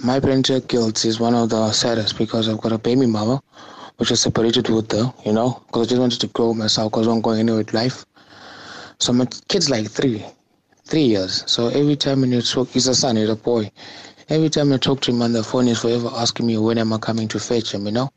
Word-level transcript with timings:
My 0.00 0.20
parental 0.20 0.60
guilt 0.60 1.04
is 1.04 1.18
one 1.18 1.34
of 1.34 1.48
the 1.50 1.72
saddest 1.72 2.18
because 2.18 2.48
I've 2.48 2.60
got 2.60 2.70
a 2.70 2.78
baby 2.78 3.04
mama, 3.06 3.42
which 3.96 4.12
is 4.12 4.20
separated 4.20 4.68
with 4.68 4.92
her, 4.92 5.12
you 5.26 5.32
know, 5.32 5.60
because 5.66 5.88
I 5.88 5.90
just 5.90 6.00
wanted 6.00 6.20
to 6.20 6.28
grow 6.28 6.54
myself 6.54 6.92
because 6.92 7.08
I'm 7.08 7.20
going 7.20 7.40
anywhere 7.40 7.58
with 7.58 7.74
life. 7.74 8.06
So 9.00 9.12
my 9.12 9.26
kid's 9.48 9.68
like 9.68 9.90
three, 9.90 10.24
three 10.84 11.02
years. 11.02 11.42
So 11.50 11.66
every 11.68 11.96
time 11.96 12.20
when 12.20 12.30
you 12.30 12.40
talk, 12.42 12.68
he's 12.68 12.86
a 12.86 12.94
son, 12.94 13.16
he's 13.16 13.28
a 13.28 13.34
boy. 13.34 13.72
Every 14.28 14.48
time 14.48 14.72
I 14.72 14.76
talk 14.76 15.00
to 15.00 15.10
him 15.10 15.20
on 15.20 15.32
the 15.32 15.42
phone, 15.42 15.66
he's 15.66 15.80
forever 15.80 16.10
asking 16.14 16.46
me 16.46 16.58
when 16.58 16.78
am 16.78 16.92
I 16.92 16.98
coming 16.98 17.26
to 17.28 17.40
fetch 17.40 17.74
him, 17.74 17.86
you 17.86 17.92
know. 17.92 18.10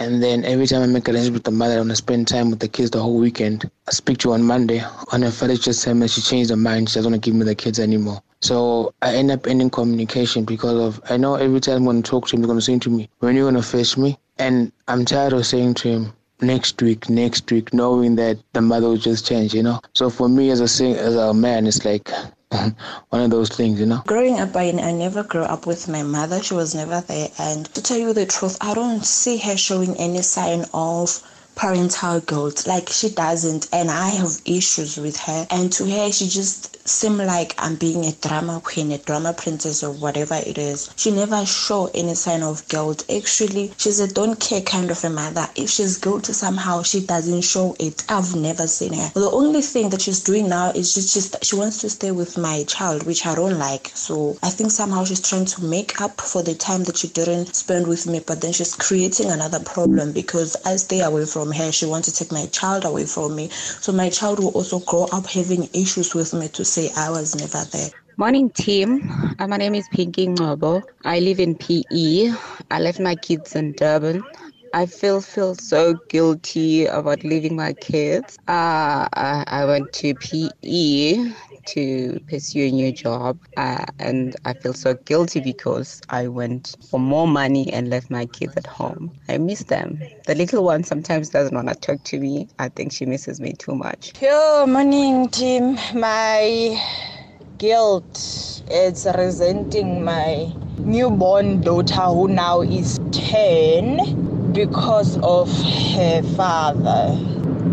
And 0.00 0.22
then 0.22 0.44
every 0.44 0.66
time 0.66 0.82
I 0.82 0.86
make 0.86 1.08
arrangements 1.08 1.34
with 1.34 1.44
the 1.44 1.50
mother, 1.50 1.74
I 1.74 1.78
want 1.78 1.90
to 1.90 1.96
spend 1.96 2.28
time 2.28 2.50
with 2.50 2.60
the 2.60 2.68
kids 2.68 2.90
the 2.90 3.02
whole 3.02 3.18
weekend. 3.18 3.68
I 3.88 3.90
speak 3.90 4.18
to 4.18 4.28
her 4.28 4.34
on 4.34 4.44
Monday. 4.44 4.80
On 5.12 5.24
a 5.24 5.30
Friday, 5.30 5.56
just 5.56 5.82
tell 5.82 5.94
me 5.94 6.06
she 6.06 6.20
changed 6.20 6.50
her 6.50 6.56
mind. 6.56 6.88
She 6.88 6.94
doesn't 6.94 7.10
want 7.10 7.22
to 7.22 7.30
give 7.30 7.36
me 7.36 7.44
the 7.44 7.54
kids 7.56 7.80
anymore. 7.80 8.22
So 8.40 8.94
I 9.02 9.16
end 9.16 9.32
up 9.32 9.48
ending 9.48 9.70
communication 9.70 10.44
because 10.44 10.78
of 10.78 11.00
I 11.10 11.16
know 11.16 11.34
every 11.34 11.58
time 11.58 11.78
I'm 11.78 11.84
going 11.84 12.02
to 12.04 12.08
talk 12.08 12.28
to 12.28 12.36
him, 12.36 12.42
he's 12.42 12.46
going 12.46 12.58
to 12.58 12.64
say 12.64 12.78
to 12.78 12.90
me, 12.90 13.08
"When 13.18 13.34
are 13.34 13.38
you 13.38 13.44
going 13.44 13.54
to 13.54 13.62
fetch 13.62 13.96
me?" 13.96 14.16
And 14.38 14.70
I'm 14.86 15.04
tired 15.04 15.32
of 15.32 15.44
saying 15.44 15.74
to 15.74 15.88
him, 15.88 16.12
"Next 16.40 16.80
week, 16.80 17.10
next 17.10 17.50
week," 17.50 17.74
knowing 17.74 18.14
that 18.16 18.38
the 18.52 18.60
mother 18.60 18.88
will 18.90 18.96
just 18.96 19.26
change, 19.26 19.52
you 19.52 19.64
know. 19.64 19.80
So 19.96 20.08
for 20.10 20.28
me 20.28 20.50
as 20.50 20.60
a 20.60 20.84
as 20.96 21.16
a 21.16 21.34
man, 21.34 21.66
it's 21.66 21.84
like 21.84 22.12
one 23.10 23.22
of 23.22 23.30
those 23.30 23.50
things, 23.50 23.78
you 23.78 23.86
know. 23.86 24.02
Growing 24.06 24.40
up, 24.40 24.56
I, 24.56 24.70
I 24.70 24.92
never 24.92 25.22
grew 25.22 25.42
up 25.42 25.66
with 25.66 25.86
my 25.88 26.02
mother. 26.02 26.42
She 26.42 26.54
was 26.54 26.74
never 26.74 27.02
there. 27.02 27.28
And 27.38 27.66
to 27.74 27.82
tell 27.82 27.98
you 27.98 28.12
the 28.14 28.26
truth, 28.26 28.56
I 28.60 28.74
don't 28.74 29.04
see 29.04 29.36
her 29.38 29.56
showing 29.56 29.96
any 29.96 30.22
sign 30.22 30.64
of 30.72 31.22
parental 31.56 32.20
guilt. 32.20 32.66
Like 32.66 32.88
she 32.88 33.10
doesn't, 33.10 33.68
and 33.72 33.90
I 33.90 34.08
have 34.10 34.40
issues 34.46 34.96
with 34.96 35.18
her. 35.18 35.46
And 35.50 35.70
to 35.74 35.84
her, 35.90 36.10
she 36.10 36.28
just 36.28 36.77
seemed 36.88 37.18
like 37.18 37.54
I'm 37.58 37.76
being 37.76 38.04
a 38.04 38.12
drama 38.12 38.60
queen, 38.62 38.92
a 38.92 38.98
drama 38.98 39.32
princess, 39.32 39.82
or 39.82 39.92
whatever 39.92 40.34
it 40.34 40.58
is. 40.58 40.90
She 40.96 41.10
never 41.10 41.44
show 41.46 41.90
any 41.94 42.14
sign 42.14 42.42
of 42.42 42.66
guilt. 42.68 43.04
Actually, 43.10 43.72
she's 43.76 44.00
a 44.00 44.12
don't 44.12 44.40
care 44.40 44.62
kind 44.62 44.90
of 44.90 45.04
a 45.04 45.10
mother. 45.10 45.46
If 45.54 45.70
she's 45.70 45.98
guilty 45.98 46.32
somehow, 46.32 46.82
she 46.82 47.04
doesn't 47.04 47.42
show 47.42 47.76
it. 47.78 48.04
I've 48.08 48.34
never 48.34 48.66
seen 48.66 48.94
her. 48.94 49.10
The 49.14 49.30
only 49.30 49.62
thing 49.62 49.90
that 49.90 50.02
she's 50.02 50.20
doing 50.20 50.48
now 50.48 50.70
is 50.70 50.94
just, 50.94 51.14
just 51.14 51.44
she 51.44 51.56
wants 51.56 51.80
to 51.82 51.90
stay 51.90 52.10
with 52.10 52.38
my 52.38 52.64
child, 52.64 53.04
which 53.04 53.26
I 53.26 53.34
don't 53.34 53.58
like. 53.58 53.90
So 53.94 54.38
I 54.42 54.50
think 54.50 54.70
somehow 54.70 55.04
she's 55.04 55.20
trying 55.20 55.46
to 55.46 55.64
make 55.64 56.00
up 56.00 56.20
for 56.20 56.42
the 56.42 56.54
time 56.54 56.84
that 56.84 56.96
she 56.96 57.08
didn't 57.08 57.54
spend 57.54 57.86
with 57.86 58.06
me, 58.06 58.20
but 58.26 58.40
then 58.40 58.52
she's 58.52 58.74
creating 58.74 59.30
another 59.30 59.60
problem 59.60 60.12
because 60.12 60.56
I 60.64 60.76
stay 60.76 61.00
away 61.00 61.26
from 61.26 61.52
her. 61.52 61.70
She 61.72 61.86
wants 61.86 62.10
to 62.10 62.14
take 62.14 62.32
my 62.32 62.46
child 62.46 62.84
away 62.84 63.06
from 63.06 63.36
me. 63.36 63.50
So 63.50 63.92
my 63.92 64.08
child 64.08 64.38
will 64.38 64.50
also 64.50 64.80
grow 64.80 65.06
up 65.12 65.26
having 65.26 65.68
issues 65.74 66.14
with 66.14 66.32
me 66.32 66.48
to 66.48 66.64
say 66.78 66.90
I 66.96 67.10
was 67.10 67.34
never 67.34 67.64
there. 67.72 67.90
Morning, 68.16 68.50
team. 68.50 69.10
Uh, 69.40 69.48
my 69.48 69.56
name 69.56 69.74
is 69.74 69.88
Pinky 69.88 70.28
Ngobo. 70.28 70.84
I 71.04 71.18
live 71.18 71.40
in 71.40 71.56
PE. 71.56 72.30
I 72.70 72.78
left 72.78 73.00
my 73.00 73.16
kids 73.16 73.56
in 73.56 73.72
Durban. 73.72 74.22
I 74.72 74.86
feel 74.86 75.20
feel 75.20 75.54
so 75.54 75.94
guilty 76.08 76.86
about 76.86 77.24
leaving 77.24 77.56
my 77.56 77.72
kids. 77.72 78.36
Uh, 78.48 79.08
I, 79.14 79.44
I 79.46 79.64
went 79.64 79.92
to 79.94 80.14
PE 80.14 81.32
to 81.66 82.20
pursue 82.28 82.66
a 82.66 82.70
new 82.70 82.92
job, 82.92 83.38
uh, 83.56 83.84
and 83.98 84.36
I 84.44 84.52
feel 84.54 84.74
so 84.74 84.94
guilty 84.94 85.40
because 85.40 86.02
I 86.10 86.28
went 86.28 86.76
for 86.90 87.00
more 87.00 87.26
money 87.26 87.72
and 87.72 87.88
left 87.88 88.10
my 88.10 88.26
kids 88.26 88.56
at 88.56 88.66
home. 88.66 89.12
I 89.28 89.38
miss 89.38 89.64
them. 89.64 89.98
The 90.26 90.34
little 90.34 90.64
one 90.64 90.84
sometimes 90.84 91.30
doesn't 91.30 91.54
want 91.54 91.68
to 91.68 91.74
talk 91.74 92.02
to 92.04 92.18
me. 92.20 92.48
I 92.58 92.68
think 92.68 92.92
she 92.92 93.06
misses 93.06 93.40
me 93.40 93.54
too 93.54 93.74
much. 93.74 94.12
Good 94.20 94.66
morning, 94.68 95.28
team. 95.28 95.78
My 95.94 96.78
guilt 97.58 98.16
is 98.70 99.06
resenting 99.16 100.04
my 100.04 100.52
newborn 100.78 101.60
daughter 101.60 102.02
who 102.02 102.28
now 102.28 102.60
is 102.60 102.98
10 103.12 104.27
because 104.52 105.18
of 105.18 105.50
her 105.94 106.22
father. 106.36 107.16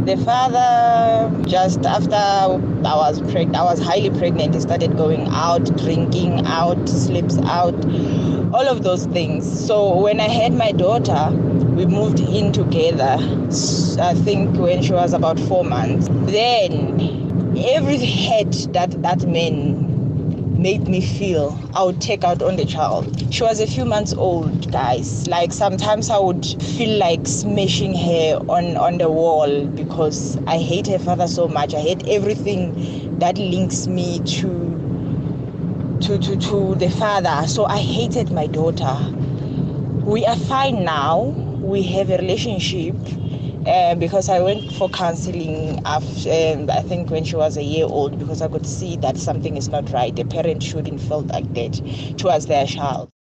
The 0.05 0.17
father, 0.17 1.43
just 1.47 1.85
after 1.85 2.15
I 2.15 2.95
was 2.95 3.21
pregnant, 3.31 3.55
I 3.55 3.63
was 3.63 3.79
highly 3.79 4.09
pregnant, 4.11 4.53
he 4.53 4.61
started 4.61 4.95
going 4.97 5.27
out, 5.29 5.65
drinking 5.77 6.45
out, 6.45 6.87
sleeps 6.87 7.37
out, 7.39 7.73
all 8.53 8.67
of 8.67 8.83
those 8.83 9.05
things. 9.07 9.65
So 9.65 9.97
when 9.97 10.19
I 10.19 10.27
had 10.27 10.53
my 10.53 10.71
daughter, 10.73 11.31
we 11.75 11.85
moved 11.85 12.19
in 12.19 12.51
together, 12.51 13.17
I 13.99 14.13
think 14.23 14.55
when 14.57 14.83
she 14.83 14.93
was 14.93 15.13
about 15.13 15.39
four 15.39 15.63
months. 15.63 16.07
Then 16.31 17.55
every 17.57 17.97
hate 17.97 18.67
that 18.73 19.01
that 19.01 19.25
man 19.27 19.84
made 20.65 20.87
me 20.87 20.99
feel 20.99 21.55
I 21.75 21.83
would 21.83 22.01
take 22.01 22.23
out 22.23 22.41
on 22.41 22.55
the 22.55 22.65
child. 22.65 23.31
She 23.31 23.43
was 23.43 23.59
a 23.59 23.67
few 23.67 23.85
months 23.85 24.13
old, 24.13 24.71
guys. 24.71 25.27
Like 25.27 25.53
sometimes 25.53 26.09
I 26.09 26.17
would 26.17 26.43
feel 26.43 26.97
like 26.97 27.27
smashing 27.27 27.93
her 27.93 28.37
on, 28.49 28.75
on 28.75 28.97
the 28.97 29.07
wall 29.07 29.67
because 29.67 30.39
I 30.47 30.57
hate 30.57 30.87
her 30.87 30.97
father 30.97 31.27
so 31.27 31.47
much. 31.47 31.75
I 31.75 31.81
hate 31.81 32.07
everything 32.07 33.19
that 33.19 33.37
links 33.37 33.85
me 33.85 34.21
to 34.39 34.49
to, 36.01 36.17
to, 36.17 36.35
to 36.35 36.73
the 36.73 36.89
father. 36.89 37.47
So 37.47 37.65
I 37.65 37.77
hated 37.77 38.31
my 38.31 38.47
daughter. 38.47 38.97
We 40.03 40.25
are 40.25 40.35
fine 40.35 40.83
now. 40.83 41.25
We 41.61 41.83
have 41.83 42.09
a 42.09 42.17
relationship 42.17 42.95
uh, 43.65 43.95
because 43.95 44.29
I 44.29 44.39
went 44.41 44.71
for 44.73 44.89
counseling 44.89 45.79
after, 45.85 46.29
um, 46.29 46.69
I 46.69 46.81
think 46.81 47.09
when 47.09 47.23
she 47.23 47.35
was 47.35 47.57
a 47.57 47.63
year 47.63 47.85
old 47.85 48.17
because 48.19 48.41
I 48.41 48.47
could 48.47 48.65
see 48.65 48.97
that 48.97 49.17
something 49.17 49.57
is 49.57 49.69
not 49.69 49.91
right. 49.91 50.17
A 50.19 50.25
parent 50.25 50.63
shouldn't 50.63 51.01
feel 51.01 51.21
like 51.23 51.51
that 51.53 51.73
towards 52.17 52.47
their 52.47 52.65
child. 52.65 53.09